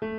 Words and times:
Halo 0.00 0.16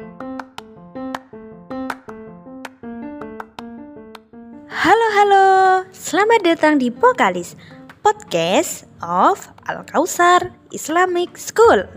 halo, 5.17 5.45
selamat 5.89 6.45
datang 6.45 6.77
di 6.77 6.93
Pokalis 6.93 7.57
Podcast 8.05 8.85
of 9.01 9.49
Al 9.65 9.81
Kausar 9.89 10.53
Islamic 10.69 11.33
School. 11.33 11.89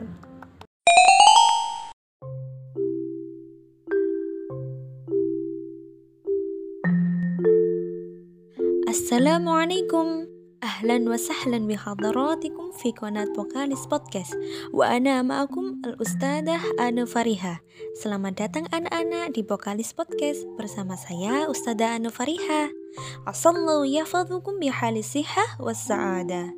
Assalamualaikum 8.89 10.34
أهلا 10.64 11.12
وسهلا 11.12 11.68
بحضراتكم 11.68 12.72
في 12.72 12.92
قناة 12.92 13.26
Vokalis 13.26 13.88
Podcast 13.88 14.36
وأنا 14.74 15.22
معكم 15.22 15.82
الأستاذة 15.86 16.60
Anu 16.80 17.08
Fariha 17.08 17.64
Selamat 18.00 18.36
datang 18.36 18.68
anak-anak 18.72 19.36
di 19.36 19.42
Vokalis 19.48 19.96
Podcast 19.96 20.44
bersama 20.60 21.00
saya 21.00 21.48
Ustazah 21.48 21.96
Anu 21.96 22.12
Fariha 22.12 22.72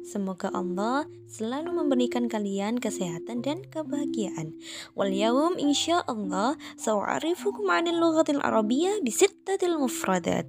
Semoga 0.05 0.51
Allah 0.51 1.07
selalu 1.27 1.71
memberikan 1.73 2.27
kalian 2.27 2.79
kesehatan 2.83 3.43
dan 3.43 3.63
kebahagiaan. 3.67 4.57
Wal 4.99 5.13
yawm 5.15 5.57
insyaallah 5.57 6.59
sa'arifukum 6.77 7.71
anil 7.71 7.99
lughatil 7.99 8.43
arabiyyah 8.43 9.01
bisittatil 9.03 9.79
mufradat. 9.79 10.47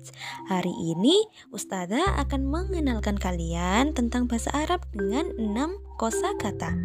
Hari 0.49 0.73
ini 0.95 1.21
Ustazah 1.53 2.17
akan 2.23 2.49
mengenalkan 2.49 3.15
kalian 3.17 3.93
tentang 3.93 4.25
bahasa 4.25 4.51
Arab 4.53 4.85
dengan 4.93 5.31
enam 5.37 5.77
kosakata. 6.01 6.75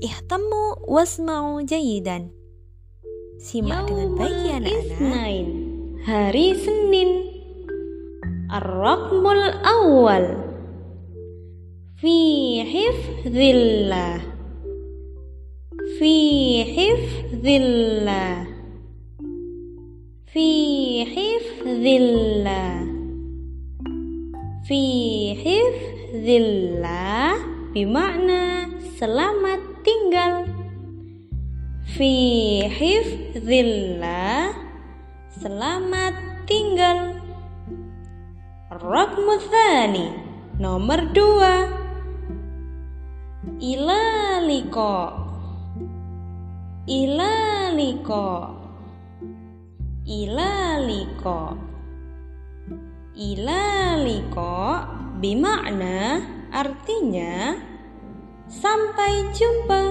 Ihtamu 0.00 0.80
wasma'u 0.88 1.60
jayidan 1.68 2.32
Simak 3.40 3.88
dengan 3.88 4.20
baik 4.20 4.36
ya 4.44 4.60
anak-anak. 4.60 5.00
Hari 6.04 6.46
Senin 6.60 7.29
Ar-Rakmul 8.60 9.40
Awal 9.64 10.36
Fi 11.96 12.16
Hifzillah 12.60 14.20
Fi 15.96 16.16
Hifzillah 16.68 18.44
Fi 20.28 20.48
Hifzillah 21.08 22.84
Fi 24.68 24.84
Hifzillah 25.40 27.32
Bimakna 27.72 28.68
selamat 29.00 29.60
tinggal. 29.80 30.44
Fi 31.96 32.12
Hifzillah 32.68 34.52
Selamat 35.32 36.44
tinggal. 36.44 37.29
Rakmu 38.70 39.34
Nomor 40.62 41.10
dua. 41.10 41.54
Ilaliko. 43.58 44.94
Ilaliko. 46.86 48.26
Ilaliko. 50.06 51.40
Ilaliko 53.18 54.54
Bimakna 55.18 56.22
artinya 56.54 57.58
Sampai 58.46 59.34
jumpa. 59.34 59.82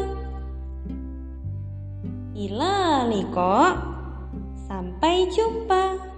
Ilaliko 2.31 3.55
Sampai 4.55 5.27
jumpa 5.27 6.08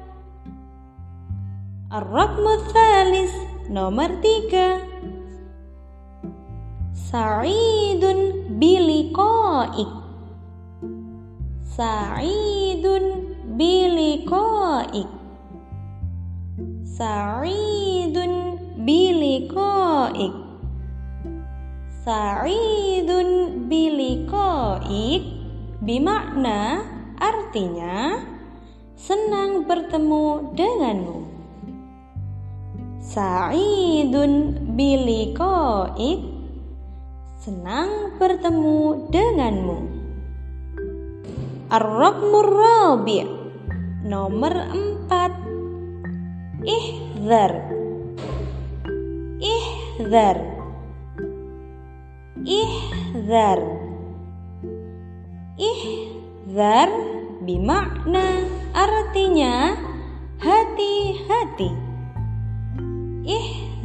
Ar-Rakmu 1.92 2.72
Thalis 2.72 3.36
Nomor 3.67 4.23
tiga. 4.23 4.80
Sa'idun 6.96 8.47
biliqa'ik 8.56 9.91
Sa'idun 11.68 13.35
biliqa'ik 13.59 15.12
Sa'idun 16.88 18.34
biliqa'ik 18.88 20.35
Sa'idun 22.07 23.30
biliqa'ik 23.68 25.24
Bimakna 25.84 26.88
artinya 27.19 28.16
senang 28.96 29.68
bertemu 29.68 30.56
denganmu 30.56 31.21
Sa'idun 33.12 34.56
biliqa'ik. 34.72 36.22
Senang 37.44 38.16
bertemu 38.16 39.12
denganmu. 39.12 39.78
Ar-Raqmur 41.68 42.48
Rabi' 42.48 43.28
Nomor 44.08 44.56
empat. 44.72 45.36
Ihzar. 46.64 47.52
Ihzar. 49.44 50.38
Ihzar. 52.48 53.60
Ihzar 55.60 56.90
Bimakna 57.44 58.48
artinya 58.72 59.76
hati-hati 60.40 61.91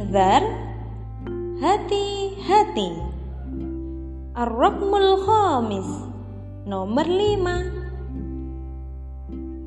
Ihzar 0.07 0.43
Hati-hati. 1.59 2.89
Ar-Raqmul 4.39 5.19
Khamis 5.27 5.89
Nomor 6.63 7.03
lima. 7.11 7.67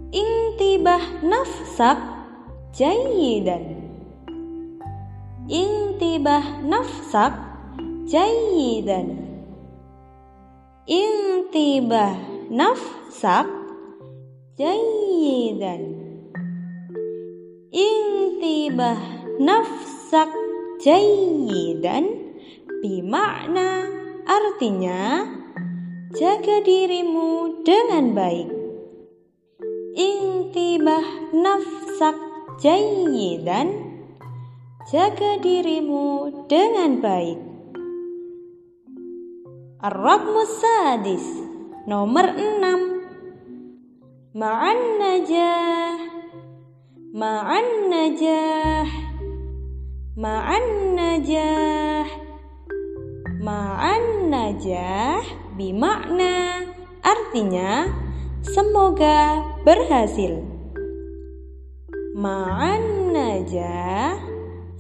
Intibah 0.09 1.21
nafsak 1.21 2.01
Jayidan 2.73 3.85
Intibah 5.45 6.65
nafsak 6.65 7.37
Jayidan 8.09 9.21
Intibah 10.89 12.17
nafsak 12.49 13.45
Jayidan 14.57 15.83
Intibah 17.69 19.01
nafsak 19.37 20.00
jayidan 20.83 22.35
bimakna 22.83 23.87
artinya 24.27 25.23
jaga 26.19 26.67
dirimu 26.67 27.63
dengan 27.63 28.11
baik. 28.11 28.51
Intibah 29.95 31.31
nafsak 31.31 32.19
jayidan 32.59 33.71
jaga 34.91 35.39
dirimu 35.39 36.43
dengan 36.51 36.99
baik. 36.99 37.39
Ar-Raqmu 39.81 40.45
Sadis 40.45 41.25
Nomor 41.89 42.37
6 42.37 44.37
Ma'an 44.37 45.01
najah 45.01 45.97
Ma'an 47.17 47.89
najah 47.89 49.10
Ma'an 50.19 50.99
najah. 50.99 52.03
Ma'an 53.39 54.27
najah 54.27 55.23
bimakna. 55.55 56.67
Artinya 56.99 57.87
semoga 58.43 59.39
berhasil. 59.63 60.43
Ma'an 62.19 63.15
najah 63.15 64.19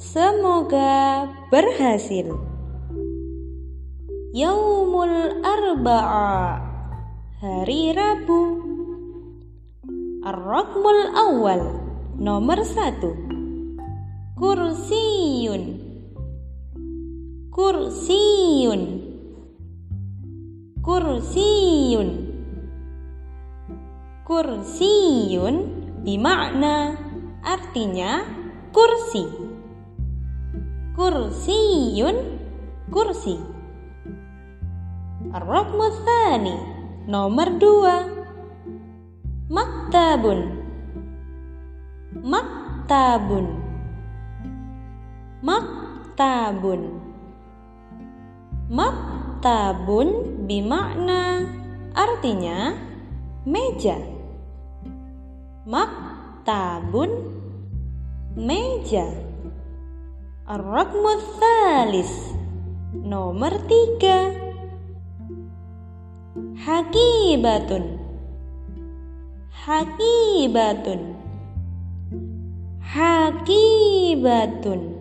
semoga 0.03 1.31
berhasil. 1.47 2.35
Yaumul 4.35 5.47
Arba'a 5.47 6.59
hari 7.39 7.95
Rabu. 7.95 8.43
Ar-Rakmul 10.27 11.03
Awal 11.15 11.63
nomor 12.19 12.67
satu 12.67 13.30
kursiyun 14.41 15.65
kursiyun 17.53 18.83
kursiyun 20.81 22.11
kursiyun 24.25 25.57
bimakna 26.07 26.97
artinya 27.45 28.25
kursi. 28.73 29.29
Kursiyun 30.97 32.17
kursi. 32.89 33.37
Ar-Rakmu 35.37 35.87
Nomor 37.11 37.49
dua. 37.61 37.97
Maktabun. 39.51 40.41
Maktabun 42.25 43.60
maktabun. 45.41 47.01
Maktabun 48.71 50.09
bimakna 50.47 51.49
artinya 51.97 52.77
meja. 53.49 53.97
Maktabun 55.67 57.11
meja. 58.37 59.09
Ar-Rakmu 60.51 61.13
Thalis 61.39 62.35
Nomor 62.91 63.55
tiga. 63.71 64.35
Hakibatun. 66.59 68.03
Hakibatun. 69.55 71.15
Hakibatun 72.83 75.00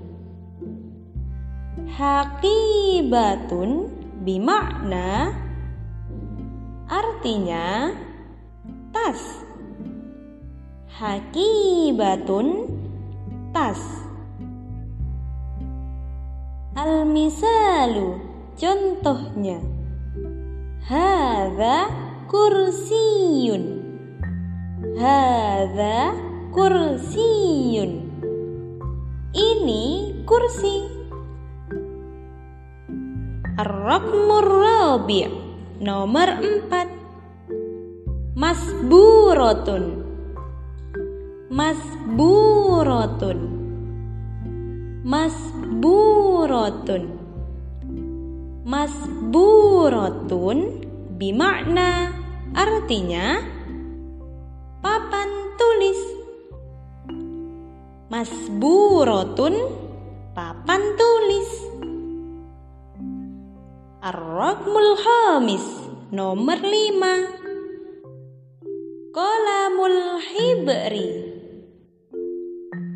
Hakibatun 1.99 3.91
Bimakna. 4.23 5.35
Artinya 6.87 7.91
Tas. 8.95 9.43
Hakibatun 10.95 12.71
Tas. 13.51 13.83
Al-misalu 16.79 18.15
Contohnya. 18.55 19.59
Hadha 20.87 21.91
kursiyun. 22.31 23.63
Hadha 24.95 26.15
kursiyun. 26.55 27.91
Ini 29.35 29.83
kursi 30.23 30.98
Ar-Rakmur 33.59 34.47
Rabi' 34.47 35.27
Nomor 35.83 36.29
empat. 36.39 36.87
Masburotun 38.39 39.83
Masburotun 41.51 43.39
Masburotun 45.03 47.03
Masburotun 48.63 50.59
Bimakna 51.19 52.15
Artinya 52.55 53.43
Papan 54.79 55.29
tulis. 55.59 55.99
Masburotun 58.07 59.55
Papan 60.31 60.95
tulis 60.95 61.58
Ar-Rakmul 63.99 64.95
Hamis 64.95 65.67
Nomor 66.09 66.57
lima. 66.63 67.21
Kolamul 69.11 70.23
Hibri. 70.23 71.09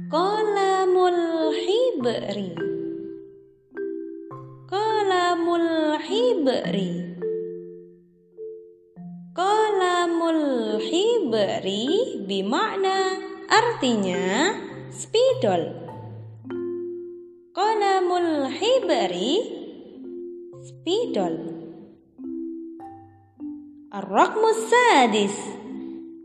Kolamul 0.10 1.52
Hibri. 1.54 2.56
Kolamul 4.66 6.00
Hibri. 6.02 6.92
Kolamul 9.38 10.42
Hibri 10.82 11.84
Bimakna 12.24 12.98
Artinya 13.52 14.56
Spidol. 14.90 15.70
Kolamul 17.54 18.50
Hibri 18.50 19.63
Spidol 20.84 21.40
Ar-Rakmus 23.88 24.68
Sadis. 24.68 25.32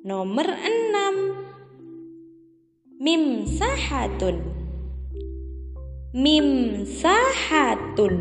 Nomor 0.03 0.51
enam. 0.51 1.39
Mimsahatun. 2.99 4.43
Mimsahatun. 6.11 8.15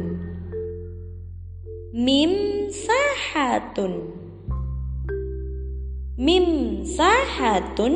Mimsahatun. 1.97 3.93
Mimsahatun 6.21 7.93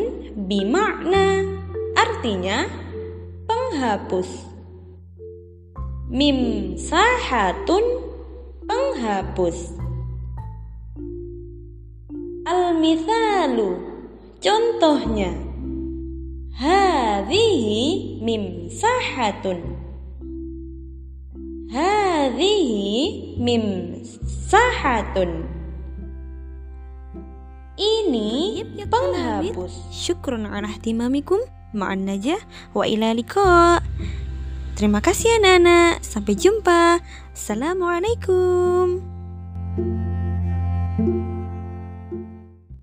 bimakna. 0.49 1.45
Artinya 1.93 2.65
penghapus. 3.45 4.49
Mimsahatun 6.09 8.10
penghapus. 8.65 9.73
Al-mithalu. 12.45 13.77
Contohnya. 14.41 15.31
Hadhihi 16.57 18.17
mimsahatun. 18.21 19.59
Hadhihi 21.71 22.97
mimsahatun. 23.41 25.31
Ini 27.81 28.61
penghapus. 28.85 29.73
Syukron 29.89 30.45
ala 30.45 30.69
ihtimamikum 30.69 31.41
Ma'an 31.71 32.03
najah. 32.03 32.39
Wa 32.75 32.83
ila 32.83 33.15
liqa 33.15 33.79
Terima 34.81 34.97
kasih 34.97 35.37
anak-anak 35.37 36.01
Sampai 36.01 36.33
jumpa. 36.33 36.97
Assalamualaikum 37.37 39.10